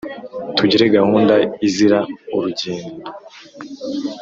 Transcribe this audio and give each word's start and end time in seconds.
tugire 0.57 0.85
gahunda 0.97 1.35
izira 1.67 1.99
urugendo 2.35 2.93